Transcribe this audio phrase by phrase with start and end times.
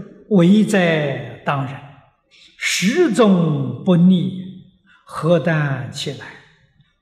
[0.00, 1.74] 说危在当人，
[2.58, 4.64] 始终不逆，
[5.06, 6.26] 何但起来，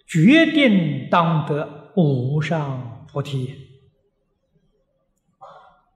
[0.06, 3.52] 决定当得无上菩提。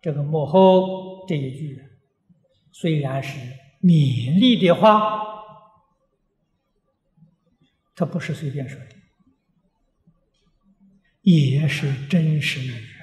[0.03, 1.81] 这个幕后这一句，
[2.73, 3.39] 虽然是
[3.81, 5.23] 勉励的话，
[7.95, 8.97] 他不是随便说的，
[11.23, 12.98] 也是真实语。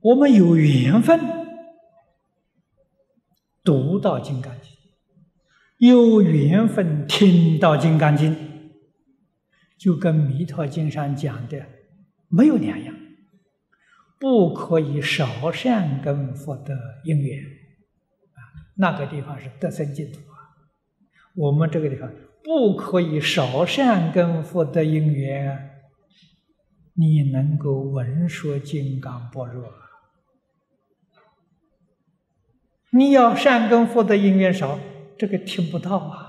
[0.00, 1.18] 我们有缘分
[3.64, 4.72] 读到《金刚经》，
[5.78, 8.32] 有缘分听到《金刚经》，
[9.76, 11.66] 就跟《弥陀经》上讲的
[12.28, 12.94] 没有两样。
[14.20, 16.74] 不可以少善根福德
[17.04, 17.40] 因缘
[18.34, 18.38] 啊，
[18.76, 20.46] 那个地方是得生净土啊。
[21.34, 22.08] 我们这个地方
[22.44, 25.70] 不可以少善根福德因缘，
[26.94, 29.72] 你能够闻说金刚般若。
[32.90, 34.78] 你要善根福德因缘少，
[35.18, 36.24] 这个听不到啊！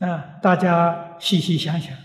[0.00, 1.96] 啊，大家细细想想，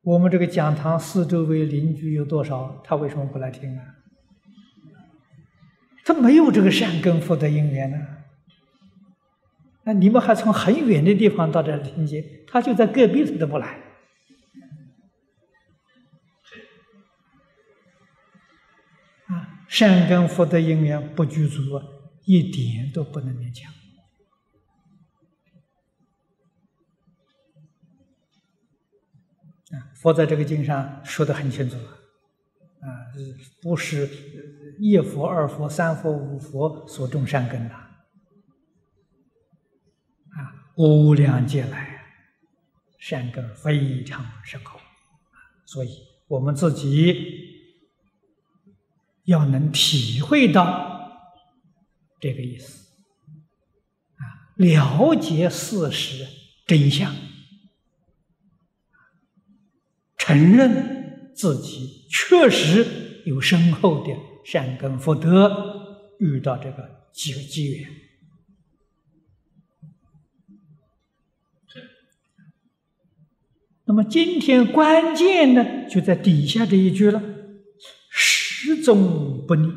[0.00, 2.80] 我们这个讲堂四周围邻居有多少？
[2.82, 3.84] 他为什么不来听啊？
[6.06, 7.98] 他没有这个善根福德因缘呢。
[9.84, 13.91] 那你们还从很远的地方到这听经，他就在隔壁，他都不来。
[19.72, 21.80] 善根福德因缘不具足，
[22.26, 23.72] 一点都不能勉强。
[29.70, 31.88] 啊，佛在这个经上说的很清楚了，
[32.80, 33.08] 啊，
[33.62, 34.06] 不是
[34.78, 37.88] 一佛、二佛、三佛、五佛所种善根的，啊，
[40.76, 41.98] 无量劫来
[42.98, 44.78] 善根非常深厚，
[45.64, 45.88] 所以
[46.28, 47.50] 我们自己。
[49.24, 51.30] 要能体会到
[52.20, 52.88] 这个意思，
[54.16, 54.22] 啊，
[54.56, 56.26] 了解事实
[56.66, 57.14] 真相，
[60.16, 64.12] 承认自己确实有深厚的
[64.44, 67.88] 善根福德，遇到这个机机缘。
[73.84, 77.22] 那么今天关键呢，就在底下这一句了。
[78.82, 79.72] 始终不逆。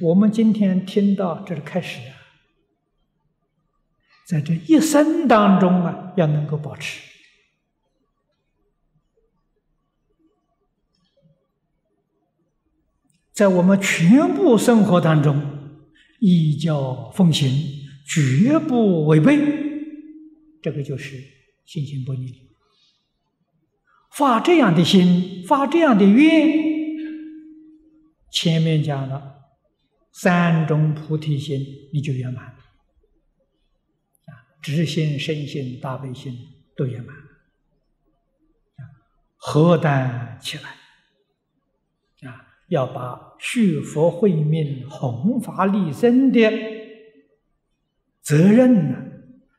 [0.00, 2.14] 我们今天听到这是开始啊，
[4.24, 7.02] 在这一生当中啊，要能够保持，
[13.32, 15.42] 在我们全部生活当中，
[16.20, 17.50] 依教奉行，
[18.06, 19.36] 绝不违背，
[20.62, 21.20] 这个就是
[21.64, 22.43] 信心不逆。
[24.16, 26.48] 发这样的心，发这样的愿，
[28.30, 29.34] 前面讲了
[30.12, 31.60] 三种菩提心，
[31.92, 34.30] 你就圆满啊，
[34.62, 36.32] 直心、身心、大悲心
[36.76, 38.80] 都圆满啊，
[39.36, 39.90] 何等
[40.40, 40.70] 起来
[42.30, 42.46] 啊！
[42.68, 46.50] 要把续佛慧命、弘法利生的
[48.22, 48.96] 责任呢，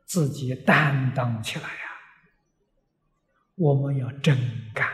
[0.05, 1.84] 自己担当起来。
[3.55, 4.37] 我们要真
[4.73, 4.87] 干！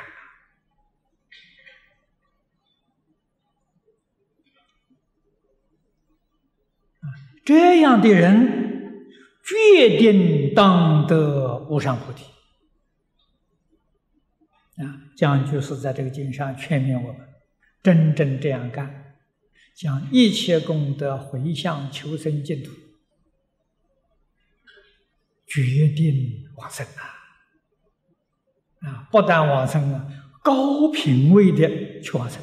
[7.44, 9.07] 这样的人
[9.44, 12.23] 决定当得无上菩提
[14.81, 15.09] 啊！
[15.17, 17.27] 将就是在这个经上劝勉我们，
[17.81, 19.17] 真正这样干，
[19.75, 22.71] 将一切功德回向求生净土，
[25.47, 26.86] 决定往生！
[26.86, 27.20] 啊，
[29.12, 30.02] 不但往生了，
[30.42, 31.68] 高品位的
[32.02, 32.42] 去往生。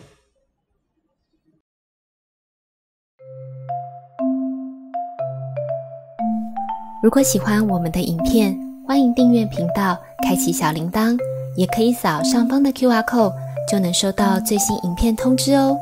[7.02, 8.54] 如果喜欢我们的影片，
[8.86, 11.18] 欢迎订阅频道，开启小铃铛，
[11.56, 13.32] 也可以扫上方的 Q R code，
[13.70, 15.78] 就能收到最新影片通知哦。